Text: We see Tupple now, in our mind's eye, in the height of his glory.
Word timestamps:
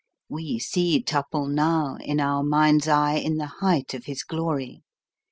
We 0.29 0.57
see 0.57 1.03
Tupple 1.03 1.45
now, 1.47 1.97
in 1.97 2.19
our 2.19 2.41
mind's 2.41 2.87
eye, 2.87 3.17
in 3.17 3.37
the 3.37 3.45
height 3.45 3.93
of 3.93 4.05
his 4.05 4.23
glory. 4.23 4.81